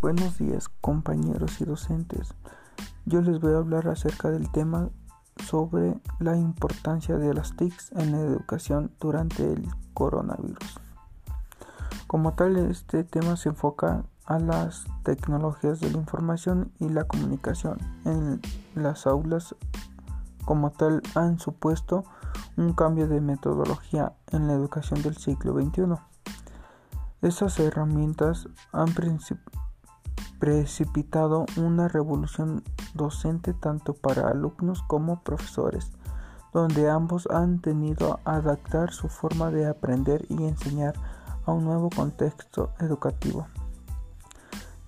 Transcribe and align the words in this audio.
Buenos 0.00 0.38
días 0.38 0.70
compañeros 0.80 1.60
y 1.60 1.66
docentes. 1.66 2.34
Yo 3.04 3.20
les 3.20 3.38
voy 3.38 3.52
a 3.52 3.58
hablar 3.58 3.86
acerca 3.86 4.30
del 4.30 4.50
tema 4.50 4.88
sobre 5.44 6.00
la 6.18 6.38
importancia 6.38 7.18
de 7.18 7.34
las 7.34 7.54
TICs 7.54 7.92
en 7.92 8.12
la 8.12 8.20
educación 8.20 8.92
durante 8.98 9.52
el 9.52 9.68
coronavirus. 9.92 10.80
Como 12.06 12.32
tal, 12.32 12.56
este 12.56 13.04
tema 13.04 13.36
se 13.36 13.50
enfoca 13.50 14.04
a 14.24 14.38
las 14.38 14.86
tecnologías 15.02 15.80
de 15.80 15.90
la 15.90 15.98
información 15.98 16.72
y 16.78 16.88
la 16.88 17.04
comunicación 17.04 17.76
en 18.06 18.40
las 18.74 19.06
aulas. 19.06 19.54
Como 20.46 20.70
tal, 20.70 21.02
han 21.14 21.38
supuesto 21.38 22.04
un 22.56 22.72
cambio 22.72 23.06
de 23.06 23.20
metodología 23.20 24.14
en 24.28 24.46
la 24.46 24.54
educación 24.54 25.02
del 25.02 25.18
siglo 25.18 25.52
XXI. 25.60 25.82
Estas 27.20 27.60
herramientas 27.60 28.48
han 28.72 28.94
precipitado 30.40 31.44
una 31.56 31.86
revolución 31.86 32.64
docente 32.94 33.52
tanto 33.52 33.92
para 33.92 34.28
alumnos 34.28 34.82
como 34.82 35.22
profesores, 35.22 35.92
donde 36.52 36.90
ambos 36.90 37.28
han 37.30 37.60
tenido 37.60 38.16
que 38.16 38.22
adaptar 38.30 38.92
su 38.92 39.08
forma 39.08 39.50
de 39.50 39.66
aprender 39.68 40.24
y 40.28 40.44
enseñar 40.44 40.94
a 41.44 41.52
un 41.52 41.64
nuevo 41.64 41.90
contexto 41.90 42.70
educativo. 42.80 43.46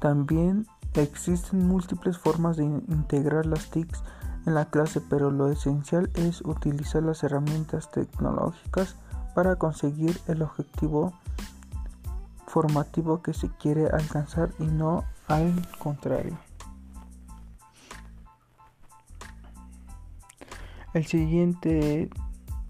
También 0.00 0.66
existen 0.94 1.68
múltiples 1.68 2.18
formas 2.18 2.56
de 2.56 2.64
integrar 2.64 3.46
las 3.46 3.70
TICs 3.70 4.02
en 4.46 4.54
la 4.54 4.64
clase, 4.64 5.00
pero 5.00 5.30
lo 5.30 5.48
esencial 5.48 6.10
es 6.14 6.40
utilizar 6.40 7.02
las 7.02 7.22
herramientas 7.22 7.90
tecnológicas 7.90 8.96
para 9.34 9.56
conseguir 9.56 10.18
el 10.26 10.42
objetivo 10.42 11.12
formativo 12.46 13.22
que 13.22 13.32
se 13.32 13.48
quiere 13.48 13.86
alcanzar 13.86 14.50
y 14.58 14.64
no 14.64 15.04
al 15.28 15.52
contrario. 15.78 16.38
El 20.94 21.06
siguiente 21.06 22.10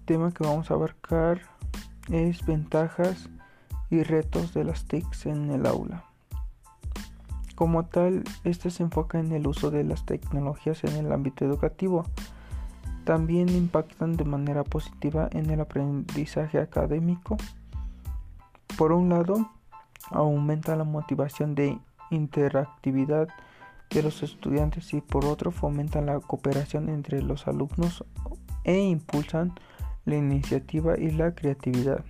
tema 0.05 0.31
que 0.31 0.45
vamos 0.45 0.71
a 0.71 0.75
abarcar 0.75 1.41
es 2.09 2.45
ventajas 2.45 3.29
y 3.89 4.03
retos 4.03 4.53
de 4.53 4.63
las 4.63 4.85
TICs 4.85 5.25
en 5.25 5.51
el 5.51 5.65
aula. 5.65 6.05
Como 7.55 7.85
tal, 7.85 8.23
este 8.43 8.71
se 8.71 8.83
enfoca 8.83 9.19
en 9.19 9.31
el 9.31 9.45
uso 9.45 9.71
de 9.71 9.83
las 9.83 10.05
tecnologías 10.05 10.83
en 10.83 10.95
el 10.95 11.11
ámbito 11.11 11.45
educativo. 11.45 12.05
También 13.03 13.49
impactan 13.49 14.17
de 14.17 14.23
manera 14.23 14.63
positiva 14.63 15.27
en 15.31 15.49
el 15.49 15.61
aprendizaje 15.61 16.59
académico. 16.59 17.37
Por 18.77 18.91
un 18.91 19.09
lado, 19.09 19.49
aumenta 20.09 20.75
la 20.75 20.83
motivación 20.83 21.55
de 21.55 21.77
interactividad 22.13 23.27
de 23.89 24.03
los 24.03 24.23
estudiantes 24.23 24.93
y 24.93 25.01
por 25.01 25.25
otro 25.25 25.51
fomentan 25.51 26.07
la 26.07 26.19
cooperación 26.19 26.89
entre 26.89 27.21
los 27.21 27.47
alumnos 27.47 28.03
e 28.63 28.79
impulsan 28.79 29.53
la 30.05 30.15
iniciativa 30.15 30.97
y 30.97 31.11
la 31.11 31.33
creatividad. 31.35 32.03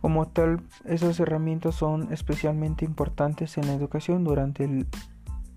Como 0.00 0.26
tal, 0.28 0.62
esas 0.86 1.20
herramientas 1.20 1.74
son 1.74 2.12
especialmente 2.12 2.84
importantes 2.84 3.58
en 3.58 3.66
la 3.66 3.74
educación 3.74 4.24
durante 4.24 4.86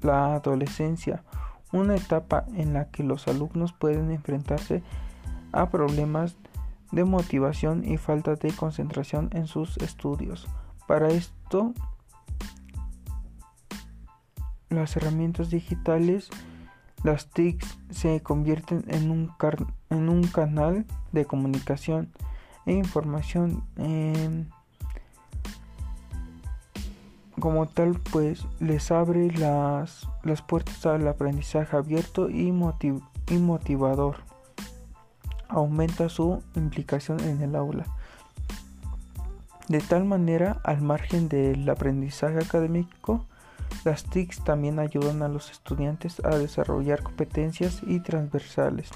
la 0.02 0.36
adolescencia, 0.36 1.24
una 1.72 1.96
etapa 1.96 2.46
en 2.56 2.74
la 2.74 2.90
que 2.90 3.04
los 3.04 3.28
alumnos 3.28 3.74
pueden 3.74 4.12
enfrentarse 4.12 4.84
a 5.54 5.70
problemas 5.70 6.36
de 6.92 7.06
motivación 7.06 7.84
y 7.86 7.98
falta 7.98 8.36
de 8.36 8.52
concentración 8.52 9.30
en 9.34 9.48
sus 9.48 9.78
estudios. 9.78 10.48
Para 10.88 11.08
esto, 11.10 11.74
las 14.76 14.96
herramientas 14.96 15.50
digitales, 15.50 16.30
las 17.04 17.30
TICs 17.30 17.78
se 17.90 18.22
convierten 18.22 18.86
en 18.88 19.12
un, 19.12 19.32
en 19.90 20.10
un 20.10 20.24
canal 20.24 20.86
de 21.12 21.26
comunicación 21.26 22.10
e 22.66 22.74
información. 22.74 23.64
como 27.40 27.68
tal, 27.68 28.00
pues 28.12 28.46
les 28.60 28.90
abre 28.92 29.32
las, 29.32 30.08
las 30.24 30.42
puertas 30.42 30.86
al 30.86 31.06
aprendizaje 31.08 31.76
abierto 31.76 32.30
y, 32.30 32.54
y 33.28 33.38
motivador. 33.38 34.18
Aumenta 35.50 36.08
su 36.08 36.42
implicación 36.56 37.20
en 37.20 37.42
el 37.42 37.56
aula. 37.56 37.86
De 39.68 39.80
tal 39.80 40.06
manera, 40.06 40.62
al 40.64 40.82
margen 40.82 41.28
del 41.28 41.70
aprendizaje 41.70 42.38
académico, 42.38 43.26
las 43.84 44.04
TICs 44.06 44.44
también 44.44 44.80
ayudan 44.80 45.22
a 45.22 45.28
los 45.28 45.52
estudiantes 45.52 46.24
a 46.24 46.38
desarrollar 46.38 47.04
competencias 47.04 47.82
y 47.86 48.00
transversales, 48.00 48.90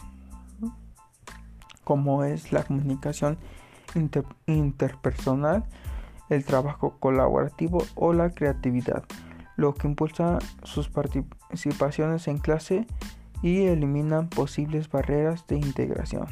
como 1.83 2.23
es 2.23 2.51
la 2.51 2.63
comunicación 2.63 3.37
interpersonal, 4.45 5.65
el 6.29 6.45
trabajo 6.45 6.97
colaborativo 6.99 7.83
o 7.95 8.13
la 8.13 8.31
creatividad, 8.31 9.03
lo 9.55 9.73
que 9.73 9.87
impulsa 9.87 10.39
sus 10.63 10.89
participaciones 10.89 12.27
en 12.27 12.37
clase 12.37 12.85
y 13.41 13.63
eliminan 13.63 14.29
posibles 14.29 14.89
barreras 14.89 15.47
de 15.47 15.57
integración. 15.57 16.27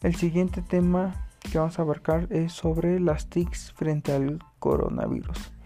El 0.00 0.14
siguiente 0.14 0.62
tema 0.62 1.28
que 1.40 1.58
vamos 1.58 1.78
a 1.78 1.82
abarcar 1.82 2.28
es 2.30 2.52
sobre 2.52 3.00
las 3.00 3.28
TICs 3.28 3.72
frente 3.72 4.12
al 4.12 4.38
coronavirus. 4.58 5.57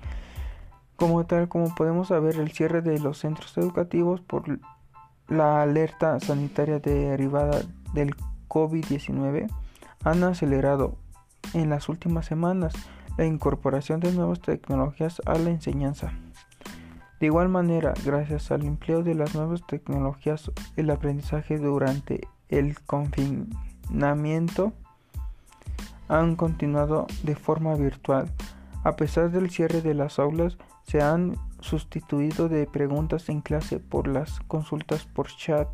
Como 1.02 1.26
tal, 1.26 1.48
como 1.48 1.74
podemos 1.74 2.06
saber, 2.06 2.36
el 2.36 2.52
cierre 2.52 2.80
de 2.80 2.96
los 3.00 3.18
centros 3.18 3.58
educativos 3.58 4.20
por 4.20 4.44
la 5.26 5.60
alerta 5.60 6.20
sanitaria 6.20 6.78
derivada 6.78 7.60
del 7.92 8.14
COVID-19 8.46 9.52
han 10.04 10.22
acelerado 10.22 10.94
en 11.54 11.70
las 11.70 11.88
últimas 11.88 12.26
semanas 12.26 12.72
la 13.18 13.26
incorporación 13.26 13.98
de 13.98 14.12
nuevas 14.12 14.40
tecnologías 14.42 15.20
a 15.26 15.36
la 15.38 15.50
enseñanza. 15.50 16.12
De 17.18 17.26
igual 17.26 17.48
manera, 17.48 17.94
gracias 18.04 18.52
al 18.52 18.64
empleo 18.64 19.02
de 19.02 19.16
las 19.16 19.34
nuevas 19.34 19.66
tecnologías, 19.66 20.52
el 20.76 20.88
aprendizaje 20.88 21.58
durante 21.58 22.28
el 22.48 22.78
confinamiento 22.80 24.72
han 26.06 26.36
continuado 26.36 27.08
de 27.24 27.34
forma 27.34 27.74
virtual. 27.74 28.30
A 28.84 28.96
pesar 28.96 29.30
del 29.30 29.50
cierre 29.50 29.80
de 29.80 29.94
las 29.94 30.18
aulas, 30.18 30.58
se 30.84 31.00
han 31.00 31.36
sustituido 31.60 32.48
de 32.48 32.66
preguntas 32.66 33.28
en 33.28 33.40
clase 33.40 33.78
por 33.78 34.08
las 34.08 34.40
consultas 34.40 35.04
por 35.04 35.28
chat, 35.28 35.68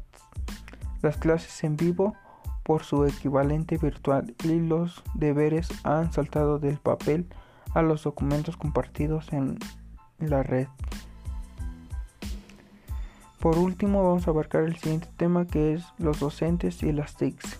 las 1.00 1.16
clases 1.16 1.64
en 1.64 1.76
vivo 1.76 2.14
por 2.62 2.82
su 2.84 3.06
equivalente 3.06 3.78
virtual 3.78 4.34
y 4.44 4.60
los 4.60 5.02
deberes 5.14 5.68
han 5.84 6.12
saltado 6.12 6.58
del 6.58 6.76
papel 6.76 7.26
a 7.72 7.80
los 7.80 8.02
documentos 8.02 8.58
compartidos 8.58 9.32
en 9.32 9.58
la 10.18 10.42
red. 10.42 10.68
Por 13.40 13.56
último 13.56 14.02
vamos 14.02 14.26
a 14.26 14.32
abarcar 14.32 14.64
el 14.64 14.76
siguiente 14.76 15.08
tema 15.16 15.46
que 15.46 15.74
es 15.74 15.84
los 15.98 16.20
docentes 16.20 16.82
y 16.82 16.92
las 16.92 17.16
TICs 17.16 17.58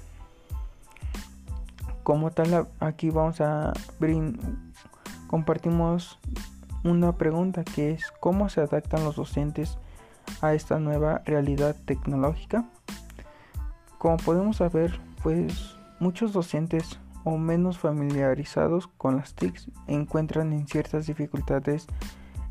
como 2.09 2.31
tal 2.31 2.67
aquí 2.81 3.11
vamos 3.11 3.39
a 3.43 3.75
compartimos 5.29 6.19
una 6.83 7.13
pregunta 7.13 7.63
que 7.63 7.93
es 7.93 8.11
cómo 8.19 8.49
se 8.49 8.61
adaptan 8.61 9.05
los 9.05 9.15
docentes 9.15 9.79
a 10.43 10.55
esta 10.55 10.81
nueva 10.81 11.23
realidad 11.25 11.77
tecnológica 11.87 12.69
como 13.99 14.17
podemos 14.17 14.57
saber 14.59 15.01
pues 15.23 15.77
muchos 15.99 16.33
docentes 16.33 16.99
o 17.25 17.37
menos 17.37 17.79
familiarizados 17.79 18.87
con 18.87 19.17
las 19.17 19.35
TICs 19.35 19.71
encuentran 19.89 20.53
en 20.53 20.67
ciertas 20.67 21.07
dificultades 21.07 21.87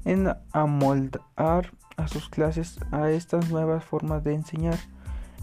en 0.06 0.30
amoldar 0.52 1.72
a 1.96 2.08
sus 2.08 2.30
clases 2.30 2.80
a 2.92 3.10
estas 3.10 3.50
nuevas 3.50 3.84
formas 3.84 4.24
de 4.24 4.36
enseñar. 4.36 4.78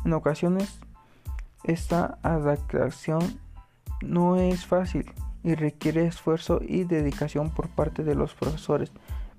En 0.05 0.13
ocasiones 0.13 0.79
esta 1.65 2.19
adaptación 2.23 3.41
no 4.03 4.37
es 4.37 4.67
fácil 4.67 5.11
y 5.45 5.55
requiere 5.55 6.07
esfuerzo 6.07 6.61
y 6.67 6.85
dedicación 6.85 7.51
por 7.51 7.69
parte 7.69 8.03
de 8.03 8.15
los 8.15 8.35
profesores, 8.35 8.91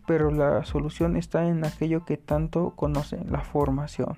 pero 0.07 0.31
la 0.31 0.63
solución 0.63 1.17
está 1.17 1.47
en 1.47 1.65
aquello 1.65 2.05
que 2.05 2.15
tanto 2.15 2.69
conocen, 2.75 3.31
la 3.31 3.41
formación. 3.41 4.15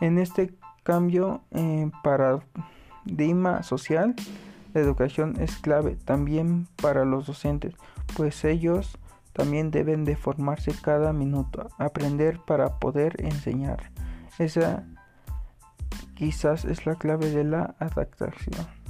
En 0.00 0.18
este 0.18 0.54
cambio 0.82 1.40
eh, 1.50 1.90
paradigma 2.04 3.62
social, 3.62 4.14
la 4.74 4.82
educación 4.82 5.34
es 5.40 5.56
clave 5.56 5.96
también 6.04 6.68
para 6.80 7.06
los 7.06 7.26
docentes, 7.26 7.74
pues 8.14 8.44
ellos 8.44 8.98
también 9.32 9.70
deben 9.70 10.04
de 10.04 10.16
formarse 10.16 10.72
cada 10.80 11.12
minuto, 11.14 11.68
aprender 11.78 12.38
para 12.46 12.78
poder 12.78 13.16
enseñar. 13.24 13.90
Esa 14.38 14.84
quizás 16.14 16.64
es 16.66 16.84
la 16.84 16.96
clave 16.96 17.30
de 17.30 17.44
la 17.44 17.74
adaptación. 17.78 18.85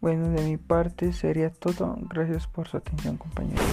Bueno, 0.00 0.30
de 0.30 0.42
mi 0.42 0.56
parte 0.56 1.12
sería 1.12 1.50
todo. 1.50 1.96
Gracias 2.08 2.46
por 2.46 2.68
su 2.68 2.78
atención, 2.78 3.16
compañeros. 3.16 3.64